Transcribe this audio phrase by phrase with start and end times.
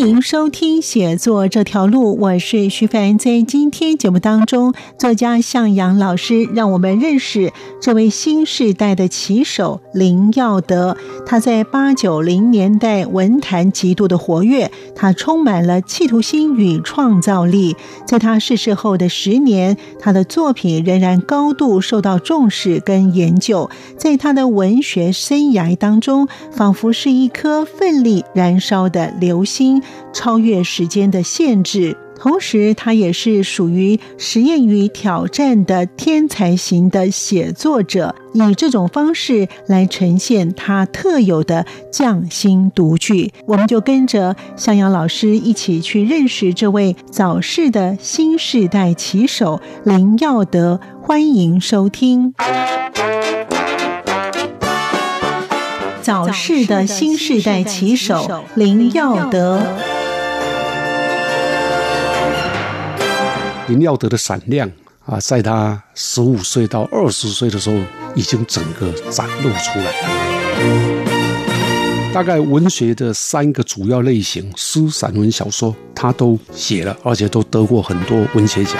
[0.00, 3.18] 迎收听写作这条路，我是徐凡。
[3.18, 10.96] 在今天节目当中，作家向阳老师让我们认识作为新时代的棋手林耀德。
[11.30, 17.76] 他在八九零年代文坛极度的活跃，他充满了企图心与创造力。
[18.04, 23.70] 在他逝世后的十年，他的作品仍然高度受到重视跟研究。
[23.96, 29.80] 在他的文学生涯当中，仿佛是一颗奋力燃烧的流星。
[30.12, 43.32] 超越时间的限制，同时他也是属于实验与挑战的天才型的写作者，以这种方式来呈现他特有的匠心独具。
[43.46, 52.34] 我们就跟着向阳老师一起去认识这位早逝的新时代棋手林耀德，欢迎收听。
[56.02, 59.62] 早逝的新时代棋手林耀德。
[63.70, 64.68] 林耀德的闪亮
[65.06, 67.76] 啊，在他十五岁到二十岁的时候，
[68.16, 70.08] 已经整个展露出来了。
[72.12, 78.74] 大概文学的三个主要类型，诗、散文、小说，他都写了，而且都得过很多文学奖。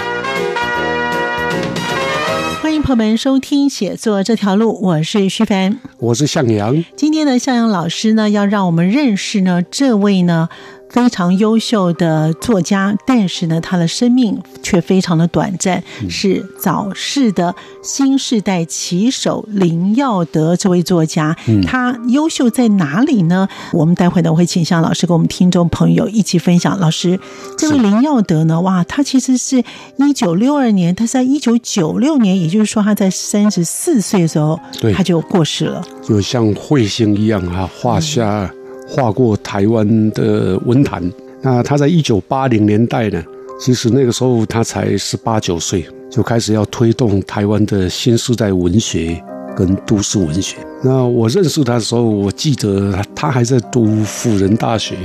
[2.61, 6.83] 欢迎朋友们收听《写作这条路》，我是徐凡，我是向阳。
[6.97, 10.49] 今天的向阳老师呢，要让我们认识呢这位呢。
[10.91, 21.35] 非常优秀的作家，但是呢，他的生命却非常的短暂，是早逝的新时代棋手林耀德这位作家。
[21.65, 23.47] 他优秀在哪里呢？
[23.71, 26.77] 我们待会呢会请向老师跟我们听众朋友一起分享。
[26.77, 27.17] 老师，
[27.57, 29.63] 这位林耀德呢，哇，他其实是
[29.95, 34.59] 一九六二年，他是在一九九六年，也就是说他在三十四岁的时候，
[34.93, 38.51] 他就过世了，就像彗星一样啊，画下。
[38.93, 41.01] 画过台湾的文坛，
[41.41, 43.23] 那他在一九八零年代呢，
[43.57, 49.17] 其实那个时候他才十八九岁，就开始要推动台湾的新时代文学
[49.55, 50.57] 跟都市文学。
[50.83, 54.95] 那我认识他的时候，我记得他还在读辅仁大学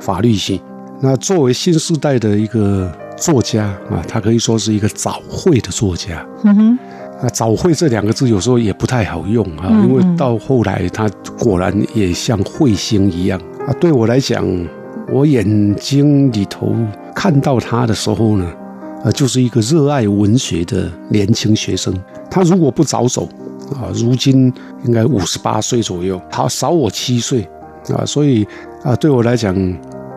[0.00, 0.60] 法律系。
[1.00, 6.26] 那作为新时代的一个作家啊，他可以说是一个早会的作家。
[6.44, 6.78] 嗯哼。
[7.22, 11.06] 啊，早会这两个字有时候也不太好用啊，因为到后来他
[11.38, 13.72] 果然也像彗星一样啊。
[13.78, 14.42] 对我来讲，
[15.12, 16.74] 我眼睛里头
[17.14, 18.50] 看到他的时候呢，
[19.04, 21.94] 啊，就是一个热爱文学的年轻学生。
[22.30, 23.28] 他如果不早走
[23.74, 24.50] 啊，如今
[24.84, 27.46] 应该五十八岁左右，他少我七岁
[27.94, 28.46] 啊，所以
[28.82, 29.54] 啊，对我来讲，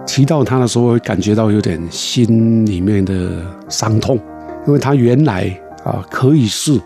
[0.07, 4.17] 提到他的时候，会感觉到有点心里面的伤痛，
[4.65, 5.53] 因为他原来
[5.83, 6.79] 啊，可以是。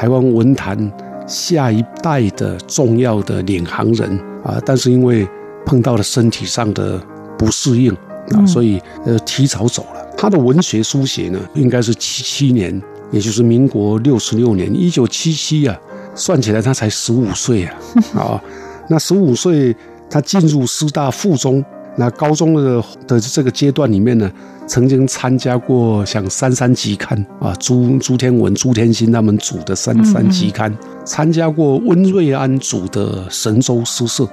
[0.00, 0.90] 台湾文坛
[1.26, 5.28] 下一代的重要的领航人啊，但是因为
[5.66, 6.98] 碰到了身体上的
[7.36, 7.92] 不适应
[8.30, 10.00] 啊，所以呃提早走了。
[10.16, 15.78] 他的文学书写呢，应该是七七年，也就是民国六十六年，一九七七啊，
[16.14, 17.76] 算起来他才十五岁啊
[18.16, 18.42] 啊，
[18.88, 19.76] 那十五岁
[20.08, 21.62] 他进入师大附中。
[21.96, 24.30] 那高中的的这个阶段里面呢，
[24.66, 30.72] 曾经参加过像《三三集刊》啊，朱朱天文、朱天心他们组的《三三集刊》，
[31.04, 34.24] 参加过温瑞安组的《神州诗社》，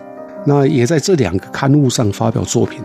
[0.46, 2.80] 那也在这两个刊物上发表作品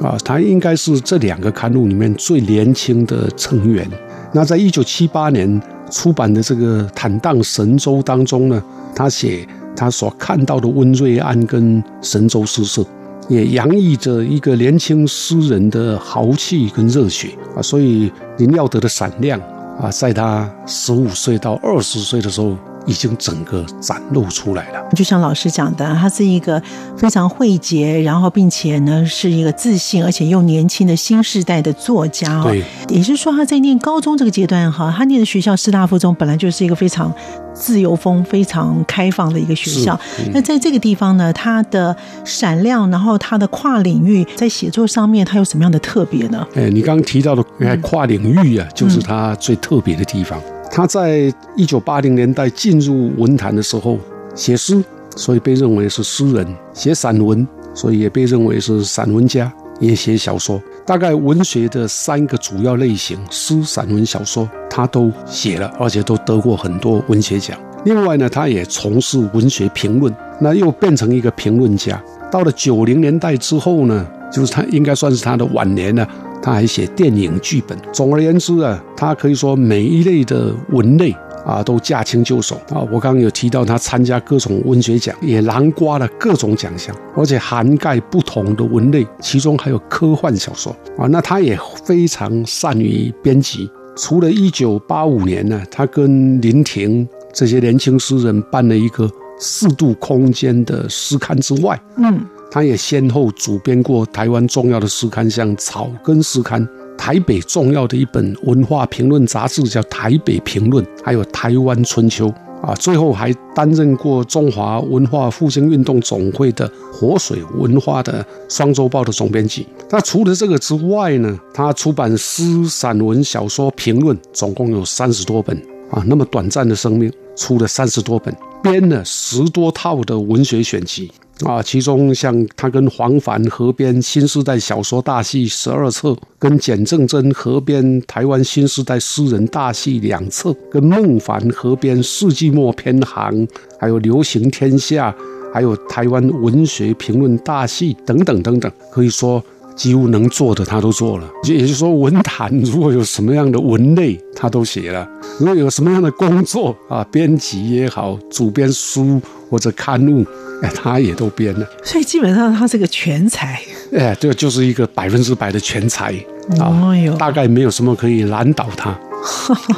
[0.00, 0.16] 啊。
[0.24, 3.88] 他应该是这两个刊物里面最年轻的成员。
[4.32, 5.60] 那在一九七八年
[5.90, 8.62] 出版的这个《坦荡神州》当中呢，
[8.94, 12.84] 他写他所看到的温瑞安跟神州诗社。
[13.28, 19.38] 也洋溢着一个年轻诗人的豪气跟热血啊，所以林耀德的闪亮
[19.80, 22.56] 啊，在他十五岁到二十岁的时候。
[22.88, 24.82] 已经整个展露出来了。
[24.96, 26.60] 就像老师讲的，他是一个
[26.96, 32.42] 非常慧洁，然后并且呢是一个自信而且又年轻的新时代的作家。
[32.42, 37.12] 对，也就是说他在念高中这个阶段哈，他念的学校师大附中本来就是一个非常
[37.52, 39.98] 自由风、非常开放的一个学校。
[40.32, 41.94] 那在这个地方呢，他的
[42.24, 46.46] 闪亮，然后他的跨领域在写作上面，他有什么样的特别呢？
[46.54, 47.44] 哎，你刚刚提到的
[47.82, 50.40] 跨领域啊，就是他最特别的地方。
[50.70, 53.98] 他在一九八零年代进入文坛的时候，
[54.34, 54.82] 写诗，
[55.16, 59.50] 所以被认为是诗人；写散文，所以也被认为是散文家；
[59.80, 60.60] 也写小说。
[60.86, 67.58] 大概文学的三个主要类型，诗、散文、小说，他都写了，而且都得过很多文学奖。
[67.84, 72.00] 另外呢，他也从事文学评论，那又变成一个评论家。
[72.30, 76.06] 到了九零年代之后呢，就是他应该算是他的晚年了。
[76.42, 77.76] 他还写电影剧本。
[77.92, 81.14] 总而言之啊，他可以说每一类的文类
[81.44, 82.80] 啊都驾轻就熟啊。
[82.92, 91.06] 我刚刚有提到他参加各种文学奖，也囊括了各种奖项，而且涵盖不同的文类，其中还有科幻小说啊。
[91.08, 93.70] 那他也非常善于编辑。
[93.96, 99.10] 除了一九八五年呢，他跟林婷这些年轻诗人办了一个
[99.40, 102.20] 四度空间的诗刊之外，嗯。
[102.50, 106.66] 他也先后主编过台湾重要的诗刊，像《草根诗刊》；
[106.96, 112.26] 台北重要的一本文化评论杂志叫《台北评论》，还有《台湾春秋》
[112.66, 112.74] 啊。
[112.74, 119.66] 最后还担任过中华文化复兴运动总会的活水文化的双周报的总编辑。
[119.90, 125.56] 那除了这个之外呢，他出版诗、散文、小说评论，总共有三十多本
[125.90, 126.02] 啊。
[126.06, 131.10] 那么短暂的生命，出了三十多本，编了十多套的文学选集。
[131.44, 143.46] 啊，其中像他跟黄凡合编新时代小说大系十二册，跟简正真合编台湾新时代诗人大系两册，跟孟凡合编世纪末偏航，
[143.78, 145.14] 还有流行天下，
[145.54, 149.40] 还有台湾文学评论大系等等等等，可以说。
[149.78, 155.06] 几乎能做的他都做了，也就是说，文坛如果有什么样的文类，他都写了；
[155.38, 160.26] 如果有什么样的工作啊，编辑也好，主编书或者刊物，
[160.62, 161.64] 哎，他也都编了。
[161.84, 163.60] 所以基本上他是个全才。
[163.92, 166.12] 哎，这就是一个百分之百的全才
[166.58, 166.92] 啊！
[167.16, 168.90] 大概没有什么可以难倒他。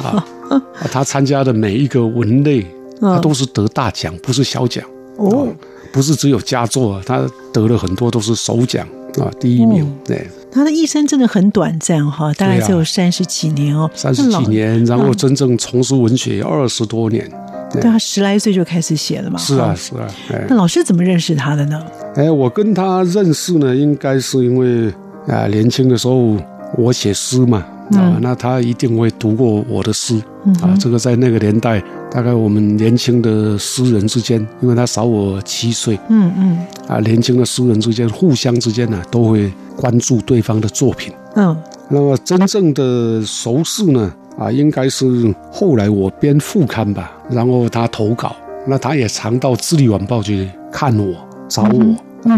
[0.01, 0.25] 啊，
[0.91, 2.65] 他参加的每一个文类，
[2.99, 4.83] 他都是得大奖，不是小奖
[5.17, 5.47] 哦，
[5.93, 7.21] 不是只有佳作，他
[7.53, 8.87] 得了很多都是首奖。
[9.19, 17.29] 啊，第一名，对，他的一生真的很短暂哈，大概只有三十几年哦，三十几年，然后真正从事文学二十多年，
[17.71, 17.81] 对。
[17.81, 20.07] 他十来岁就开始写了嘛，是啊，是啊，
[20.47, 21.81] 那老师怎么认识他的呢？
[22.15, 24.93] 哎，我跟他认识呢，应该是因为
[25.27, 26.37] 啊，年轻的时候
[26.77, 27.65] 我写诗嘛。
[27.93, 30.15] 啊，那他一定会读过我的诗
[30.61, 30.75] 啊。
[30.79, 36.57] 这个在那个年代，大概我们年轻的诗人之间，因为他少我七岁，嗯嗯，
[36.87, 41.13] 啊，年轻的诗人之间互相之间呢，都会关注对方的作品。
[41.35, 41.55] 嗯，
[41.89, 48.35] 那么真正的熟识呢，啊，应该是后来我编副刊吧，然后他投稿，
[48.67, 51.13] 那他也常到《智利晚报》去看我，
[51.47, 51.95] 找我，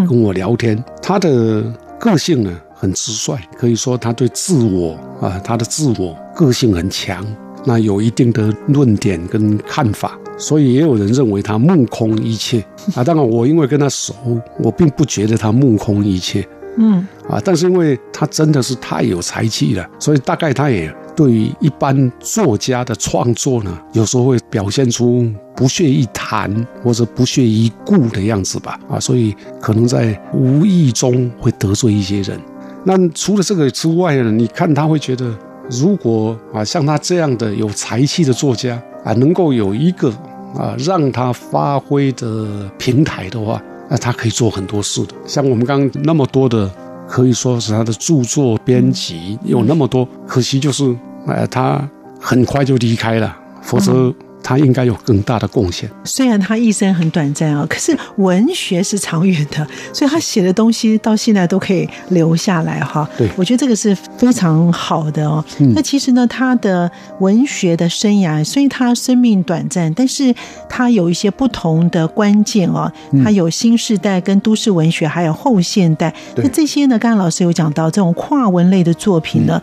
[0.08, 0.84] 跟我聊天。
[1.02, 1.64] 他的
[2.00, 2.52] 个性呢？
[2.83, 7.25] 很直率，可以说他对自我啊，他的自我个性很强，
[7.63, 12.62] 那有一定的论点跟看法，所以也有人认为他目空一切
[12.94, 13.01] 啊。
[13.01, 14.13] 当然，我因为跟他熟，
[14.59, 16.45] 我并不觉得他目空一切，
[16.75, 32.38] 嗯啊，但是因为他真的是太有才气了，所以大概他也对于一般作家的创作呢，有时候会表现出不屑一谈或者不屑一顾的样子吧啊，所以可能在无意中会得罪一些人。
[32.85, 34.31] 那除了这个之外呢？
[34.31, 35.33] 你看他会觉得，
[35.69, 40.09] 如果啊像他这样的有才气的作家啊，能够有一个
[40.56, 45.13] 啊让他发挥的平台的话，那他可以做很多事的。
[45.25, 46.69] 像我们刚刚那么多的，
[47.07, 50.83] 可以说是他的著作编辑有那么多，可惜就是
[51.25, 51.87] 呃他
[52.19, 54.13] 很快就离开了，否则。
[54.44, 55.90] 他应该有更大的贡献。
[56.04, 63.09] 虽然他一生很短暂啊，可是文学是长远的，所以他写的东西到现在都可以留下来哈。
[63.18, 65.44] 对，我觉得这个是非常好的哦。
[65.73, 70.33] 那其实呢，他的文学的生涯，虽然他生命短暂，但是
[70.69, 72.92] 他有一些不同的关键哦。
[73.23, 76.14] 他有新时代跟都市文学，还有后现代。
[76.35, 79.62] 那这些呢，刚刚老师有讲到这种跨文类的作品呢。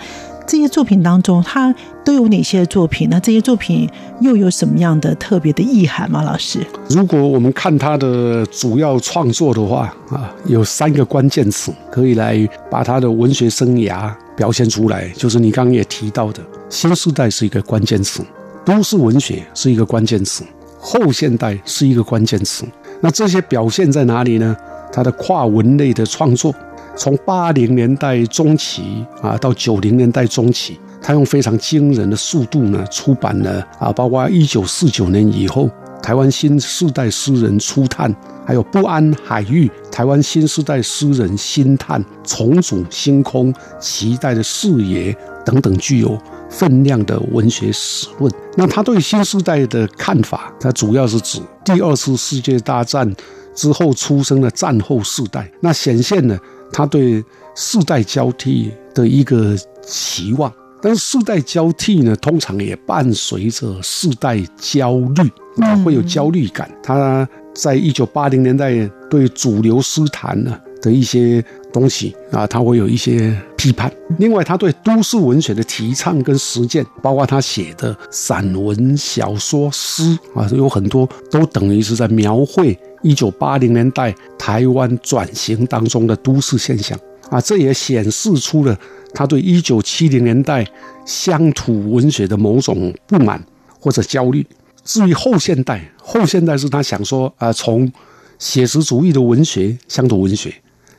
[0.51, 1.73] 这些作品当中，他
[2.05, 3.07] 都有哪些作品？
[3.09, 3.89] 那这些作品
[4.19, 6.23] 又有什么样的特别的意涵吗？
[6.23, 12.37] 老师，如果我们看他的主要创作的话啊，有三个关键词可以来
[12.69, 18.21] 把他的文学生涯表现出来，就是你刚刚也提到的新时代是一个关键词，
[18.65, 20.43] 都市文学是一个关键词，
[20.81, 22.65] 后现代是一个关键词。
[23.01, 24.57] 那这些表现在哪里呢？
[24.93, 26.53] 他的跨文类的创作。
[27.01, 35.71] 从八零年代中期啊到九零年代中期，他用非常惊人的速度呢出版了啊，包括一九四九年以后
[36.03, 38.15] 台湾新世代诗人初探，
[38.47, 46.19] 还有不安海域，台湾新世代诗人新探，重组星空，期待的视野等等，具有
[46.51, 48.31] 分量的文学史论。
[48.59, 53.11] 那他对新时代的看法，他主要是指第二次世界大战
[53.55, 56.39] 之后出生的战后世代，那显现了
[56.73, 57.25] 他对
[57.55, 60.53] 世代交替的一个期望。
[60.83, 65.31] 但是世代交替呢，通常也伴随着世代焦虑
[65.63, 66.71] 啊，会有焦虑感。
[66.83, 73.93] 他在一九八零年代对主流诗坛呢的一些东西啊，他会有一些批判。
[74.19, 86.99] 另外，他对都市文学的提倡跟实践，包括他写的散文、小说、诗啊，有很多都等于是在描绘一九八零年代台湾转型当中的都市现象
[87.29, 88.75] 啊，这也显示出了。
[89.13, 90.67] 他对一九七零年代
[91.05, 93.45] 乡土文学的某种不满
[93.79, 94.47] 或者焦虑。
[94.85, 97.93] 至于后现代，后现代是他想说啊，从
[98.39, 100.55] 写实主义的文学、乡土文学、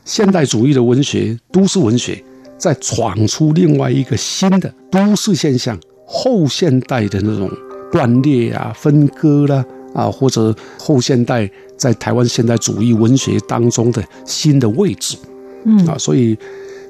[0.06, 2.24] 现代主义的文学、都市文学，
[2.62, 7.50] 再闯出另外一个新的都市现象——后现代的那种
[7.92, 9.66] 断裂啊、分割啦
[9.96, 15.18] 啊，或者后现代在台湾现代主义文学当中的新的位置。
[15.66, 16.38] 嗯啊，所以。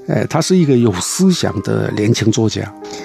[0.07, 2.61] 哎，他是一个有思想的年轻作家，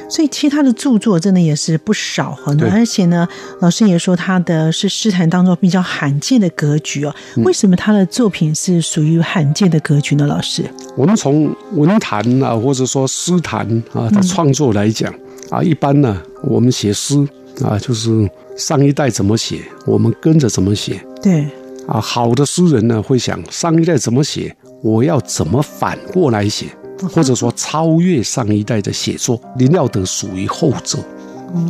[0.08, 2.54] 所以其他的著作真的也是不少哈。
[2.72, 3.28] 而且呢，
[3.60, 7.14] 老师也说他的是诗坛当中比较罕见的格局哦。
[7.36, 10.26] 为什么他的作品是属于罕见的格局呢？
[10.26, 10.64] 老师，
[10.96, 15.12] 我们从文坛啊，或者说诗坛啊的创作来讲
[15.50, 17.16] 啊，一般呢，我们写诗
[17.62, 21.00] 啊，就是上一代怎么写，我们跟着怎么写。
[21.22, 21.46] 对
[21.86, 26.66] 啊，好的诗人呢，会想上一代怎么写，我要怎么反过来写。
[27.02, 30.98] 或者说超越上一代的写作，林耀德属于后者，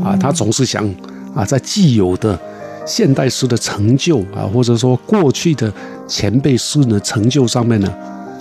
[0.05, 0.89] 啊，他总是想
[1.35, 2.39] 啊，在既有的
[2.87, 5.73] 现代诗的成就啊，或者说过去的
[6.07, 7.93] 前辈诗人的成就上面呢，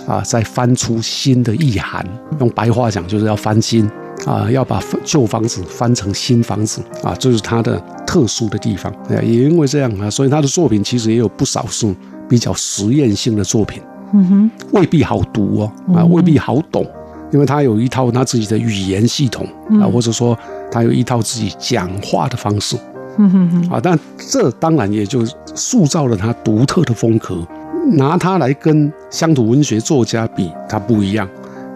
[0.06, 2.06] 啊，再翻出新的意涵。
[2.38, 3.90] 用白话讲，就是要翻新
[4.24, 8.94] 啊，要把旧房子翻成新房子啊，这是他的特殊的地方。
[9.10, 11.92] 也因为这样啊，所以他的作品其实也有不少是
[12.28, 13.82] 比较实验性的作品。
[14.12, 16.86] 嗯哼，未必好读哦，啊，未必好懂，
[17.32, 19.46] 因为他有一套他自己的语言系统
[19.80, 20.36] 啊，或者说
[20.70, 22.76] 他有一套自己讲话的方式，
[23.18, 27.46] 嗯哼哼，啊，但这当然也就塑造了他独特的风格。
[27.92, 31.24] 拿他来跟乡土文学作家比，他不一样；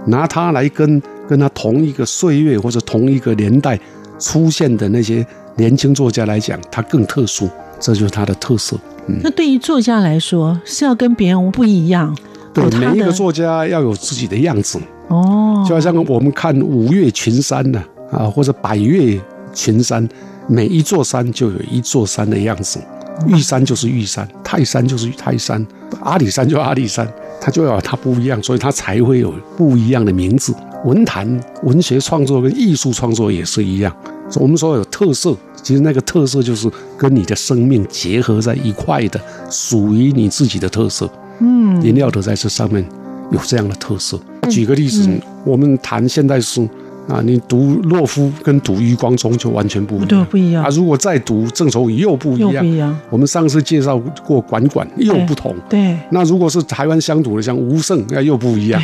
[0.07, 3.79] 拿他来跟跟他同一个岁月或者同一个年代
[4.19, 8.77] 出现的那些年轻作家来讲，他更特殊，这就是他的特色。
[9.23, 12.17] 那对于作家来说，是要跟别人不一样。
[12.53, 14.79] 对，每一个作家要有自己的样子。
[15.09, 19.21] 哦，就好像我们看五岳群山呢，啊，或者百岳
[19.53, 20.09] 群山，
[20.47, 22.81] 每一座山就有一座山的样子。
[23.27, 25.65] 玉山就是玉山，泰山就是泰山，
[26.01, 27.07] 阿里山就阿里山，
[27.41, 30.55] 它就要它不一样，所以它才会有不一样的名字。
[30.85, 33.95] 文坛文学创作跟艺术创作也是一样，
[34.37, 35.37] 我们说有特色。
[35.63, 39.21] 其实那个特色就是跟你的生命结合在一块的，
[39.51, 41.11] 属于你自己的特色。
[41.41, 42.83] 嗯，林耀德在这上面
[43.31, 44.19] 有这样的特色。
[44.49, 45.07] 举个例子，
[45.45, 46.67] 我们谈现代诗
[47.07, 50.09] 啊，你读洛夫跟读余光中就完全不一样。
[50.09, 50.71] 对，不一样啊。
[50.71, 52.65] 如果再读郑愁予又不一样。
[52.65, 52.99] 不一样。
[53.11, 55.55] 我们上次介绍过管管又不同。
[55.69, 55.99] 对。
[56.11, 58.81] 那如果是台湾乡土的，像吴胜，那又不一样。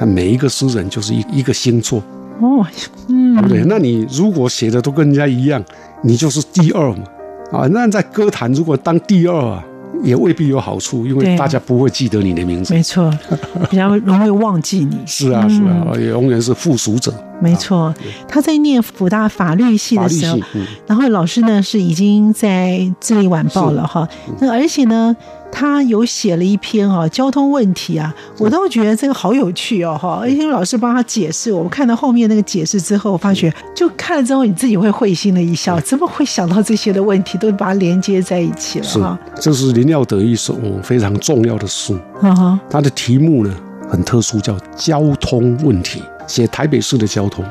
[0.00, 2.02] 那每一个诗人就是一一个星座。
[2.40, 2.66] 哦，
[3.08, 3.64] 嗯，对不对？
[3.66, 5.62] 那你如果写的都跟人家一样。
[6.06, 7.04] 你就是第二嘛，
[7.50, 9.64] 啊，那在歌坛如果当第二啊，
[10.02, 13.10] 也未必有好处，因为大家不会记得你的名字，没错，
[13.70, 14.98] 比较容易忘记你。
[15.06, 17.10] 是啊，是啊，也永远是附属者。
[17.40, 17.94] 没错，
[18.28, 20.38] 他在念福大法律系的时候，
[20.86, 24.06] 然后老师呢是已经在《智利晚报》了哈，
[24.40, 25.16] 那而且呢。
[25.56, 39.18] 他有写了一篇啊，交通问题啊，我倒觉得这个好有趣哦哈，而且老师帮他解释，我们看到后面那个解释之后，发觉就看了之后，你自己会会心的一笑，怎么会想到这些的问题，都把它连接在一起了哈。
[39.40, 43.54] 这是林耀德一首非常重要的书，哈，他的题目呢
[43.88, 47.44] 很特殊，叫交通问题，写台北市的交通，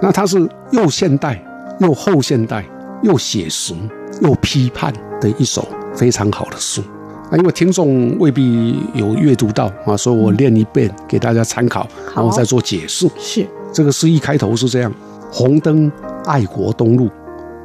[0.00, 1.42] 那他是又现代
[1.80, 2.64] 又后现代
[3.02, 3.74] 又写实
[4.22, 6.82] 又批判的一首非常好的书。
[7.30, 13.08] 啊，因为听众未必有阅读到啊，所以我念一遍给大家参考，然后再做解释。
[13.18, 14.92] 是这个诗一开头是这样：
[15.30, 15.92] 红灯
[16.24, 17.10] 爱国东路，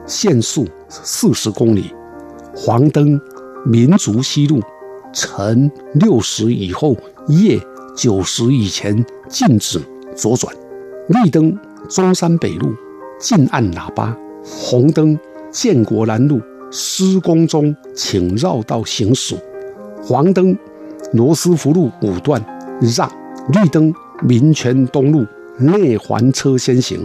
[0.05, 1.83] 限速四十公里；
[2.53, 3.19] 黄灯
[3.65, 4.59] 民族西路，
[5.13, 7.57] 晨六时以后，夜
[7.95, 9.79] 九时以前禁止
[10.13, 10.51] 左转；
[11.07, 11.57] 绿灯
[11.89, 12.73] 中山北路，
[13.17, 15.17] 禁按喇叭；红灯
[15.51, 19.37] 建国南路，施工中，请绕道行驶。
[20.05, 20.55] 黄灯，
[21.13, 22.43] 罗斯福路五段
[22.81, 23.07] 让；
[23.53, 25.25] 绿灯，民权东路
[25.57, 26.99] 内环车先行；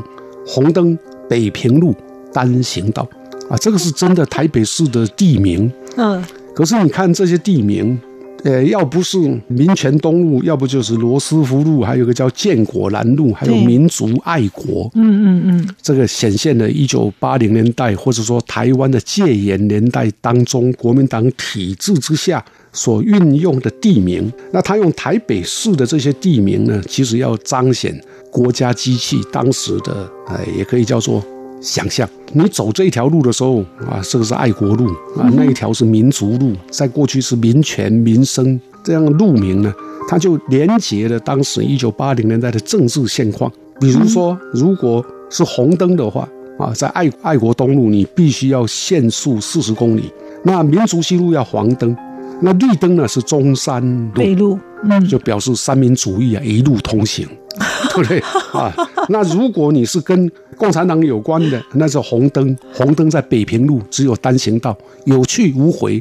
[0.47, 1.95] 红灯，北平路
[2.33, 3.09] 单行道。
[3.49, 5.71] 啊，这个是真的台北市的地名。
[5.97, 6.23] 嗯，
[6.55, 7.99] 可是你看这些地名。
[8.45, 14.88] 呃，要不是民权东路，要不就是罗斯福路，还有个叫建国南路，还有民族爱国。
[14.95, 24.32] 嗯嗯嗯，这个显现了一九八零年代，或者说台湾的戒严年代当中，国民党体制之下所运用的地名。
[24.52, 27.98] 那他用台北市的这些地名呢，其实要彰显
[28.30, 31.22] 国家机器当时的，呃，也可以叫做。
[31.60, 39.75] 想象你走这一条路的时候啊，这个是爱国路啊，那一条是民族路，在过去是民权民生这样的路名呢，
[40.08, 43.50] 它就连接了当时一九八零年代的政治现况。
[43.80, 46.28] 比如说，如果是红灯的话
[46.60, 50.04] 啊，在爱爱国东路你必须要限速四十公里，
[50.44, 51.96] 那民族西路要黄灯，
[52.40, 57.28] 那绿灯呢是中山北路，嗯，就表示三民主义啊一路通行。
[57.90, 58.21] 对不对
[58.52, 58.73] 啊？
[59.09, 64.76] 那如果你是跟共产党有关的，那是红灯，红灯在北平路只有单行道，
[65.07, 66.00] 有去无回。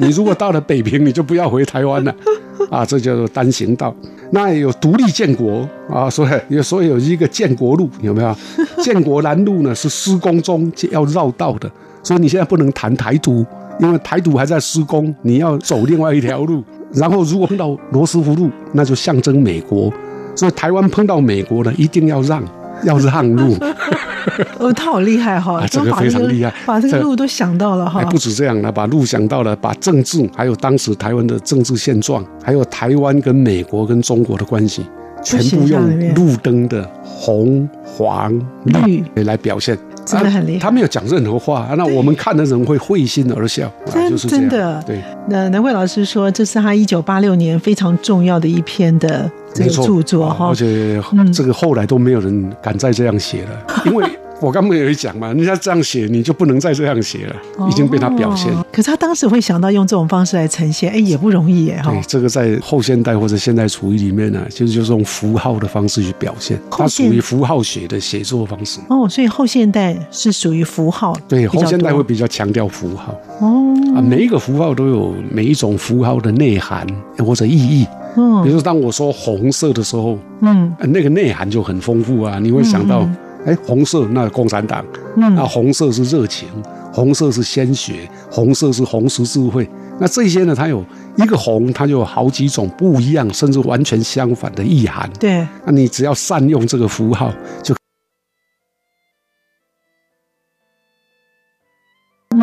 [0.00, 2.12] 你如果到了北平，你就不要回台湾了
[2.68, 2.84] 啊！
[2.84, 3.94] 这叫做单行道。
[4.32, 8.34] 那有独立建国啊，所以有所以有一个建国路，有没有？
[8.82, 11.70] 建国南路呢是施工中要绕道的，
[12.02, 13.46] 所以你现在不能谈台独，
[13.78, 16.62] 因为台独还在施工，你要走另外一条路。
[16.94, 19.92] 然后如果碰到罗斯福路，那就象征美国。
[20.34, 22.42] 所以台湾碰到美国呢，一定要让，
[22.84, 23.56] 要让路。
[24.58, 25.64] 哦，他好厉害哈！
[25.70, 28.02] 这个非常厉害，把这个路都想到了哈。
[28.04, 34.84] 不止这样了，把路想到了，把政治，还有当时台湾的政治现状，还有台湾跟美国跟中国的关系，
[35.22, 38.32] 全部用路灯的红、黄、
[38.64, 39.76] 绿来表现。
[40.04, 43.70] 真的很厉害，他没有讲任何话，那我们看的人会会心而笑，
[44.08, 44.82] 就是真的。
[44.86, 50.98] 对，那南慧老师说，这是他一九八六年非常重要的一篇的这个著作哈，而且
[51.30, 54.04] 这个后来都没有人敢再这样写了，因为。
[54.40, 57.36] 我刚刚有讲嘛，人家这样写，你就不能再这样写了，
[57.68, 58.52] 已经被他表现。
[58.72, 61.80] 可是他当时会想到用这种方式来呈现，哎，也不容易耶。
[61.82, 68.78] 对，这个在后现代或者现代主义里面呢，其实就是用符号的方式去表现，它属于符号学的写作方式。
[68.88, 71.16] 哦，所以后现代是属于符号。
[71.28, 73.12] 对，后现代会比较强调符号。
[73.40, 76.86] 哦，啊，每一个符号都有每一种符号的内涵
[77.18, 77.84] 或者意义。
[78.16, 83.04] 嗯，比如当我说红色的时候，嗯，那个内涵就很丰富啊，你会想到。
[83.46, 84.84] 哎，红色那共产党，
[85.16, 86.48] 那红色是热情，
[86.92, 89.68] 红色是鲜血，红色是红十字会。
[90.00, 90.84] 那这些呢，它有
[91.16, 95.08] 一个红，它就有好几种不一样，甚至完全相反的意涵。
[95.18, 97.77] 对，那你只要善用这个符号，就。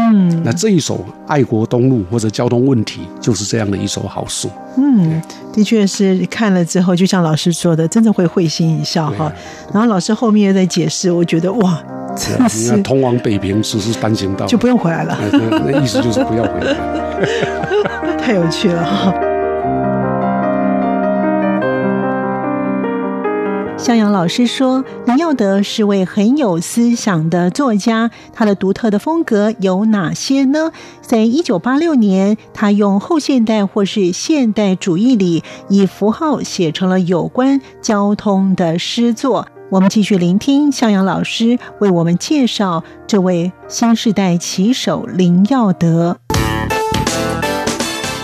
[0.06, 4.50] 嗯，那这一首《爱国东路》或者交通问题，就是这样的一首好书。
[4.78, 5.22] 嗯，
[5.54, 9.32] 的确是看了之后，就像老师说的，真的会会心一笑哈。
[9.74, 11.82] 然后老师后面又在解释，我觉得哇，
[12.16, 15.18] 真是通往北平只是单行道，就不用回来了。
[15.32, 16.76] 那意思就是不要回来，
[18.22, 19.14] 太有趣了哈。
[23.86, 30.72] 向阳老师说：“林耀德是位很有思想的作家，他的独特的风格有哪些呢？
[31.02, 39.48] 在一九八六年，他用后现代或是现代主义里，以符号写成了有关交通的诗作。
[39.70, 46.18] 我们继续聆听向阳老师为我们介绍这位新时代棋手林耀德。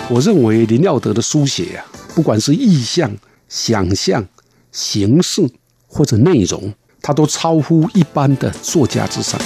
[0.09, 3.11] 我认为林耀德的书写啊，不管是意象、
[3.47, 4.25] 想象。”
[4.71, 5.49] 形式
[5.87, 9.39] 或者内容，他都超乎一般的作家之上。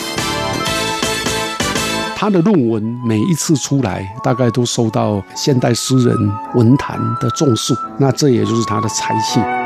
[2.16, 6.16] 他的论文每一次出来，大概都受到现代诗人
[6.56, 7.76] 文坛的重视。
[8.00, 9.65] 那这也就是他的才气。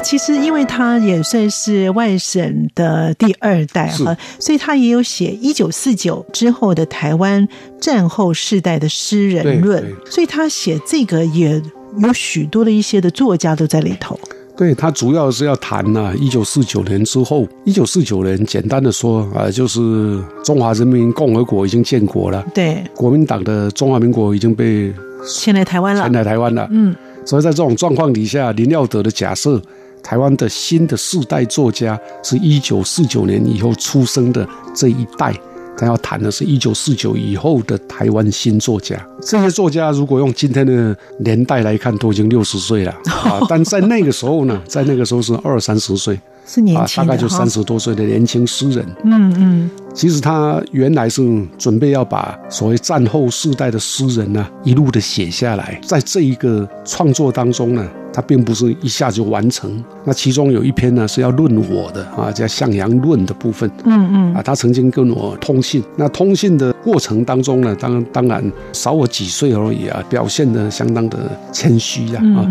[0.00, 7.46] 那其实，因为他也算是外省的第二代哈，所以他也有写一九四九之后的台湾
[7.78, 11.60] 战后世代的诗人论，所以他写这个也。
[11.98, 14.18] 有许多的一些的作家都在里头。
[14.56, 24.94] 对他主要是要谈呢，一九四九年之后，一九四九年简单的说啊，就是中华人民共和国已经建国了，对，国民党的中华民国已经被
[25.28, 26.68] 迁来台湾了，迁来台湾了。
[26.70, 26.94] 嗯，
[27.26, 29.60] 所以在这种状况底下，林耀德的假设，
[30.02, 35.34] 台湾的新的世代作家是一九四九年以后出生的这一代。
[35.76, 38.94] 他要谈的是一九四九以后的台湾新作家。
[39.22, 46.20] 这些作家如果用今天的年代来看，都已经六十岁了啊， 但在那个时候呢，在那个时候是二三十岁。
[46.46, 48.84] 是年轻啊，大概就三十多岁的年轻诗人。
[49.04, 51.22] 嗯嗯，其实他原来是
[51.56, 55.80] 准备要把所谓战后世代的诗人呢，一路的写下来。
[55.82, 59.82] 在这一个创作当中呢，他并不是一下就完成。
[60.04, 63.70] 那其中有一篇呢是要论我的啊，叫《向阳论》的部分。
[63.84, 65.82] 嗯嗯，啊，他曾经跟我通信。
[65.96, 68.42] 那通信的过程当中呢，当当然
[68.72, 71.18] 少我几岁而已啊，表现的相当的
[71.52, 72.46] 谦虚呀啊。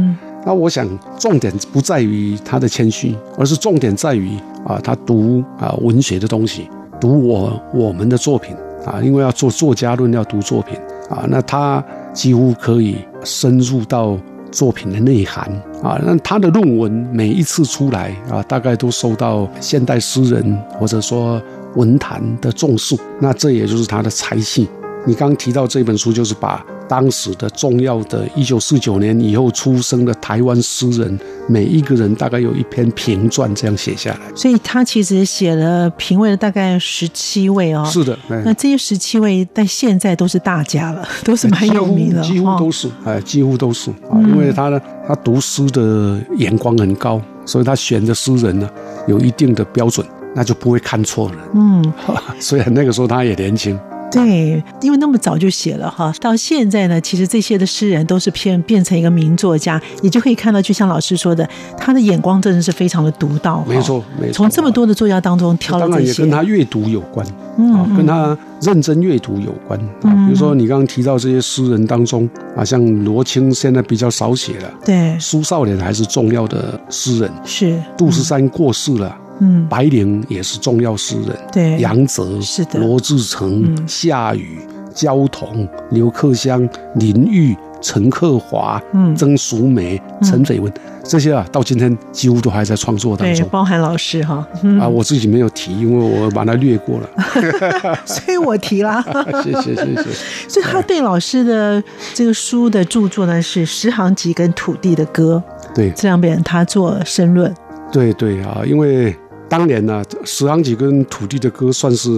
[0.45, 6.69] 那我想，重点不在于他的谦虚，而是重点在于啊，他读啊文学的东西，
[6.99, 10.77] 读我我们的作品啊，因为要做作家论，要读作品
[11.09, 14.17] 啊，那他几乎可以深入到
[14.51, 15.43] 作品的内涵
[15.83, 15.99] 啊。
[16.03, 21.41] 那他的论文每一次出来啊，大概都受到现代诗人或者说
[21.75, 22.95] 文坛的重视。
[23.19, 24.67] 那这也就是他的才气。
[25.05, 26.65] 你刚提到这本书，就是把。
[26.89, 34.19] 当时的重要的一九四九年以后出生的台湾诗人，每一个人大概有一篇评传，这样写下来。
[34.35, 37.85] 所以他其实写了评位了大概十七位哦。
[37.85, 48.67] 是的，那这些十七位在现在都是大家了， 都是蛮有名的，几乎都是哎，几乎都是啊，因为他呢，他读诗的眼光很高，所以他选的诗人呢
[49.07, 50.03] 有一定的标准，
[50.35, 51.37] 那就不会看错人。
[51.53, 51.93] 嗯，
[52.41, 53.79] 虽然那个时候他也年轻。
[54.11, 63.63] 对，因为那么早就写了哈，到现在呢，其实这些的诗人都是变变成一个名作家，你就可以看到，就像老师说的，他的眼光真的是非常的独到。
[63.67, 64.33] 没错，没错。
[64.33, 67.25] 从这么多的作家当中挑了这些，当然也跟他阅读有关，
[67.57, 69.79] 嗯，跟他认真阅读有关。
[70.03, 79.15] 嗯，比如说你刚刚提到这些诗人当中啊，像罗青现在比较少写了，对，苏少年还是重要的诗人，是杜十三过世了。
[79.21, 79.28] 嗯，
[79.69, 84.59] 白灵也是重要诗人，对，杨泽是的，罗志成、夏雨、
[84.93, 90.71] 焦桐、刘克湘、林玉、陈克华、嗯，曾淑梅、陈斐文，
[91.03, 94.45] 这些啊，到今天几乎都还在创作当中，包含老师哈，
[94.79, 97.09] 啊，我自己没有提，因为我把它略过了，
[98.05, 99.01] 所以我提了，
[99.43, 100.03] 谢谢谢谢。
[100.49, 101.81] 所以他对老师的
[102.13, 105.41] 这个书的著作呢，是《十行集》跟《土地的歌》，
[105.73, 107.53] 对，这两本他做申论。
[107.91, 109.15] 对对啊，因为
[109.49, 112.09] 当年呢，《十行姐》跟《土地的歌》算是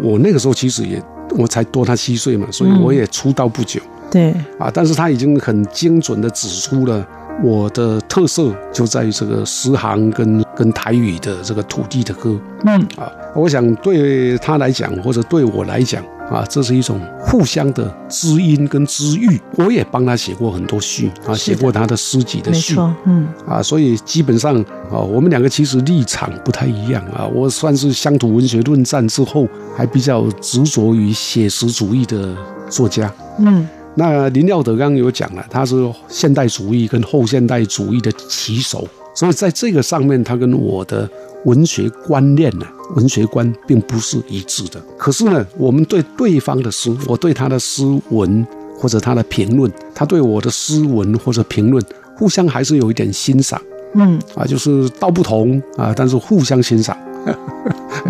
[0.00, 3.80] 我那个时候其实也我才多他七岁嘛，所以我也出道不久。
[4.10, 7.04] 对啊，但是他已经很精准的指出了
[7.42, 12.38] 我的特色就在于这个石行跟跟台语的这个土地的歌。
[12.64, 16.04] 嗯啊，我想对他来讲，或者对我来讲。
[16.30, 19.40] 啊，这是一种互相的知音跟知遇。
[19.56, 24.60] 我也帮他写过很多序啊，写过他的诗集的序，嗯，啊，所以基本上
[24.90, 27.26] 啊，我们两个其实立场不太一样啊。
[27.26, 32.34] 我算是乡土文学论战之后，还比较执着于写实主义的
[32.68, 33.12] 作家。
[33.38, 35.76] 嗯，那林耀德刚刚有讲了，他是
[36.08, 41.08] 现代主义跟后现代主义的旗手，所以在这个上面，他跟我的。
[41.44, 44.82] 文学观念呢，文学观并不是一致的。
[44.98, 48.46] 可是呢，我们对对方的诗，我对他的诗文
[48.78, 51.82] 或者他的评论，他对我的诗文或者评论，
[52.16, 53.60] 互相还是有一点欣赏。
[53.94, 56.96] 嗯，啊，就是道不同啊，但是互相欣赏。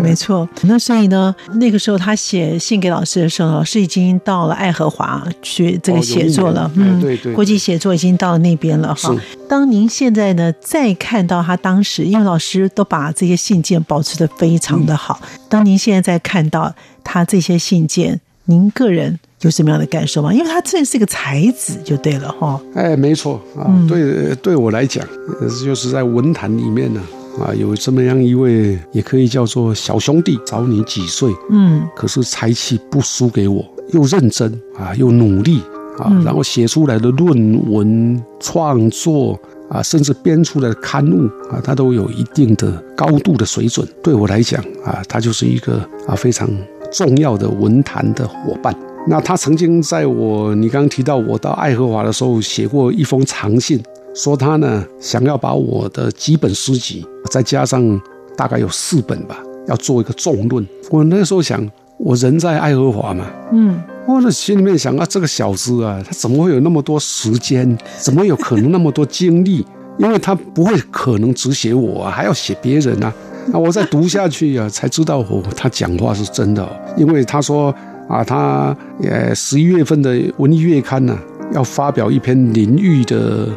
[0.01, 9.15] 没错，那所以呢，那个时候他写信给老师的时候，老师已经到了爱荷华去这个写作了，嗯，对对，国际写作已经到了那边了哈。
[9.47, 20.33] 当您现在呢再看到他当时，因为老师都把这些信件保持的非常的好，当您现在再看到他这些信件，您个人有什么样的感受吗？
[20.33, 22.59] 因为他真是个才子，就对了哈。
[22.75, 25.05] 哎，没错啊，对，对我来讲，
[25.63, 27.01] 就是在文坛里面呢。
[27.01, 27.16] 啊，
[27.57, 35.61] 有这么样一位，也可以叫做小兄弟，找你几岁，嗯，可是才气不输给我，又认真啊，又努力
[35.99, 43.87] 啊，然后写出来的论文创作啊，甚至编出来的刊物啊，他都有一定的高度的水准。
[44.01, 46.49] 对我来讲啊，他就是一个啊非常
[46.91, 48.75] 重要的文坛的伙伴。
[49.09, 53.81] 那他曾经在我你刚刚提到我到爱荷华的时候，写过一封长信。
[54.17, 58.01] 说他呢想要把我的几本诗集，再加上
[58.35, 60.67] 大概有四本吧，要做一个重论。
[60.89, 61.63] 我那时候想，
[61.99, 67.77] 我人在爱荷华嘛，嗯，我的心里面想啊，这个小子啊，他怎么会有那么多时间？
[67.99, 69.63] 怎么有可能那么多精力？
[69.99, 73.13] 因为他不会可能只写我，啊，还要写别人啊。
[73.49, 76.67] 那我再读下去啊，才知道哦，他讲话是真的。
[76.97, 77.71] 因为他说
[78.09, 81.15] 啊，他呃十一月份的文艺月刊呢，
[81.53, 83.47] 要发表一篇林玉的。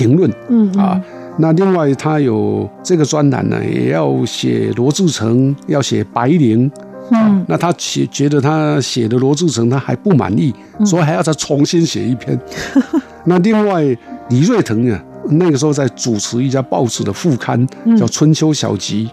[0.00, 0.98] 评论，嗯啊，
[1.36, 6.70] 那另外他有这个专栏呢，也要写罗志成，要写白灵，
[7.10, 10.54] 嗯，那他写觉得他写的罗志成他还不满意，
[10.86, 12.38] 所以还要再重新写一篇。
[13.24, 13.82] 那另外
[14.30, 17.66] 李瑞腾呢，那个时候在主持一家报纸的副刊，
[17.98, 19.10] 叫《春秋小集》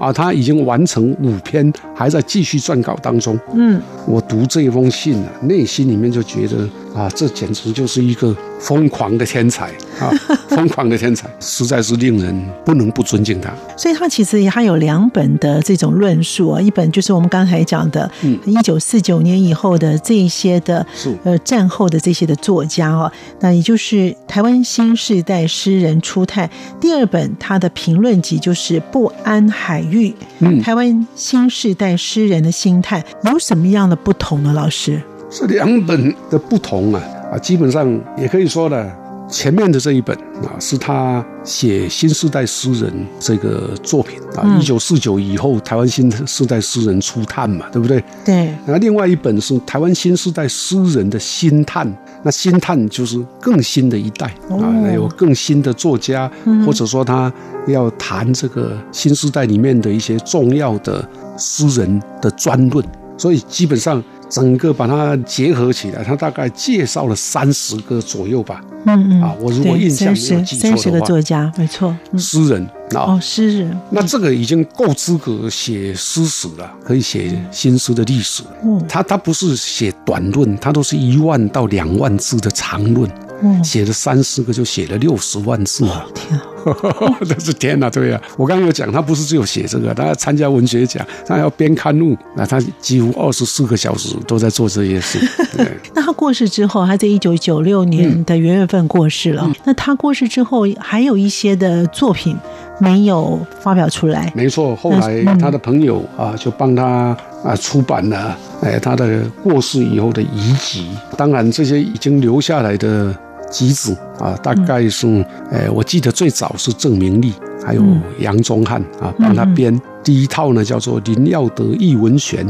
[0.00, 3.38] 啊，他已经完成五篇，还在继续撰稿当中。
[3.54, 8.34] 嗯，我读这封信啊，内心里面就觉得啊，这简直就是一个
[8.64, 9.66] 疯狂的天才
[10.00, 10.10] 啊，
[10.48, 13.52] 疯狂的天才，实在是令人不能不尊敬他。
[13.76, 26.48] 所以他其实他有两本的这种论述啊，一本就是我们刚才讲的，嗯一九四九年以后的这一些的是呃战后的这些的作家哦，那也就是台湾新世代诗人初探。
[26.80, 30.08] 第二本他的评论集就是《不安海域》，
[30.40, 34.52] 嗯台湾新世代诗人的心态有什么样的不同呢？
[34.52, 35.00] 老师，
[35.30, 37.02] 这两本的不同啊
[37.34, 38.92] 啊，基本上也可以说呢，
[39.28, 44.60] 前面的这一本啊是他写新时代诗人这个作品啊，嗯。
[44.60, 48.02] 一九四九以后台湾新时代诗人初探嘛，对不对？
[48.24, 51.92] 对，那另外一本是台湾新时代诗人的新探，
[52.22, 56.30] 那新探就是更新的一代哦啊，那有更新的作家，
[56.64, 57.32] 或者说他
[57.66, 62.84] 要谈这个新时代里面的一些重要的诗人的专论，
[63.18, 72.62] 所以基本上整个把它结合起来，他大概介绍了三十个左右吧，嗯嗯，啊我如果印象没有记错的三十个话作家，没错，嗯，诗人
[72.94, 73.00] 啊。
[73.14, 78.42] 哦，，诗人，那这个已经够资格写诗史了，可以写新诗的历史。
[78.64, 78.82] 嗯。
[78.88, 83.10] 他他不是写短论，他都是一万到两万字的长论，
[83.42, 86.06] 嗯，写了三四个就写了六十万字啊！
[86.14, 86.44] 天啊，
[87.26, 95.18] 这是天哪、对呀、我刚刚有讲，他不是只有写这个，他要参加文学奖，他要编刊物，那他几乎二十四个小时都在做这些事。
[95.56, 99.50] 对那他过世之后，他在一九九六年的元月份过世了。
[99.64, 102.36] 那他过世之后，还有一些的作品
[102.80, 104.32] 没有发表出来。
[104.34, 110.88] 没错，后来他的朋友啊，就帮他啊出版了，哎，他的过世以后的遗集。
[111.16, 113.14] 当然，这些已经留下来的
[113.54, 115.06] 集子啊，大概是，
[115.52, 117.32] 哎，我记得最早是郑明利，
[117.64, 117.82] 还有
[118.18, 119.80] 杨宗翰啊，帮他编。
[120.02, 122.44] 第一套呢叫做《林耀德译文选》，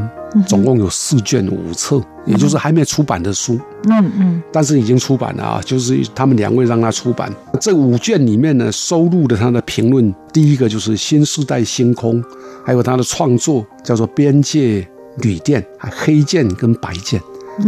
[0.47, 3.61] 总共有四卷五册，也就是还没出版的书。
[3.91, 7.31] 嗯嗯但是已经出版了啊，就是他们两位让他出版。
[7.61, 12.21] 这五卷里面呢，收录了他的评论，第一个就是《新时代星空》，
[12.65, 14.89] 还有他的创作叫做《边界
[15.19, 17.21] 旅店》，还黑剑跟白剑。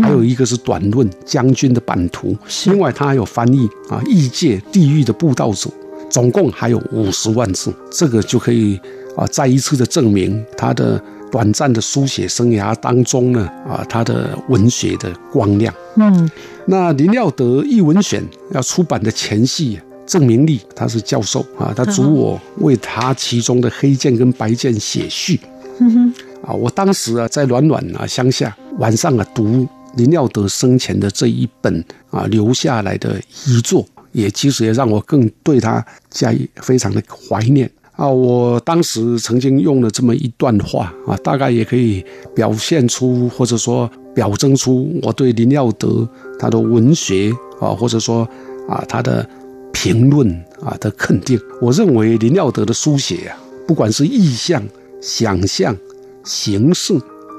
[0.02, 2.36] 还有一个是短论《将军的版图》，
[2.70, 5.70] 另外他还有翻译啊《异界地狱的布道者》，
[6.10, 8.80] 总共还有五十万字，这个就可以
[9.16, 15.72] 啊再一次的证明他的短暂的书写生涯当中呢啊他的文学的光亮。
[15.96, 16.30] 嗯
[16.66, 25.38] 那林耀德译文选要出版的前夕，郑明利他是教授啊，他嘱我为他其中的黑剑跟白剑写序
[25.78, 26.52] 嗯哼啊。
[26.52, 29.66] 我当时啊在暖暖啊乡下，晚上啊读
[29.96, 37.70] 林耀德生前的这一本啊留下来的遗作，也其实也让我更对他加以非常的怀念。
[37.92, 42.04] 啊，我当时曾经用了这么一段话啊，大概也可以
[42.34, 46.06] 表现出或者说表征出我对林耀德
[46.38, 48.28] 他的文学啊，或者说
[48.68, 49.26] 啊他的
[49.72, 50.30] 评论
[50.60, 51.40] 啊的肯定。
[51.58, 54.62] 我认为林耀德的书写啊，不管是意象、
[55.00, 55.74] 想象、
[56.22, 56.92] 形式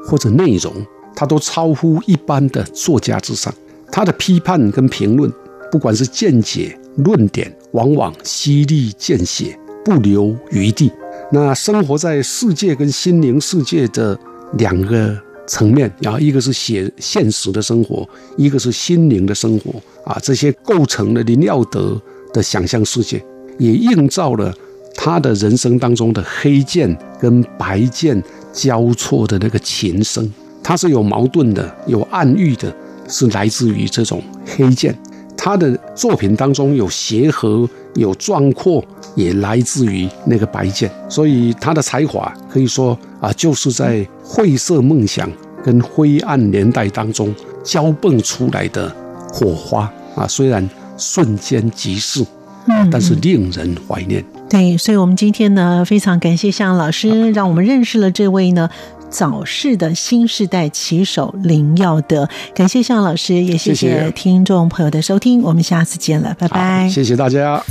[0.08, 0.74] 或者内容，
[1.18, 3.54] 他都超乎一般的作家之上。
[3.92, 5.32] 他的批判跟评论，
[5.72, 9.58] 不管是见解、论点，往往犀利见血。
[9.88, 10.92] 不留余地。
[11.32, 14.20] 那生活在世界跟心灵世界的
[14.58, 21.98] 两个层面，然后一个是写现实的生活，一个是心灵的生活啊，这些构成了林耀德
[22.34, 23.24] 的想象世界，
[23.58, 24.54] 也映照了
[24.94, 30.30] 他的人生当中的黑剑跟白剑交错的那个琴声。
[30.68, 32.76] 它是有矛盾的，有暗喻的，
[33.08, 34.94] 是来自于这种黑剑。
[35.38, 38.84] 他的作品当中有协和，有壮阔，
[39.16, 45.32] 也来自于那个白剑，所以他的才华可以说啊，就是在晦涩梦想
[45.64, 48.94] 跟灰暗年代当中交迸出来的
[49.32, 52.26] 火花啊，虽然瞬间即逝，
[52.68, 54.22] 嗯，但是令人怀念。
[54.50, 58.70] 对，所以我们今天呢，非常感谢向老师，让我们认识了这位呢
[59.10, 62.28] 早逝的新时代棋手林耀德。
[62.54, 66.90] 感谢向老师，也谢谢谢听众朋友的收听，我们下次见了，拜拜，。
[66.90, 67.64] 谢谢大家。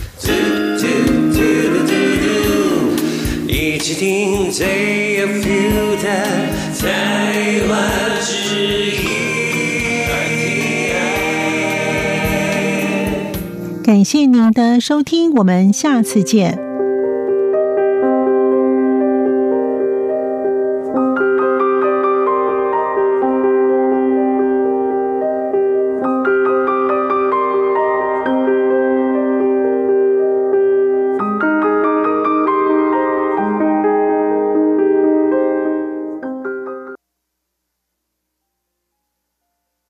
[3.49, 6.09] 一起听 JFU 的
[6.79, 9.07] 台湾之音。
[13.85, 16.66] 感谢您的收听，我们下次见。